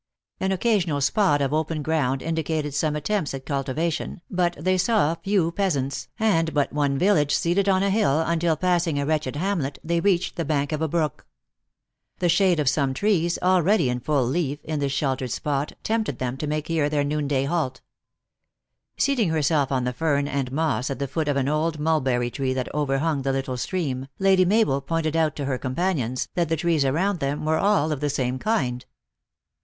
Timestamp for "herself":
19.29-19.71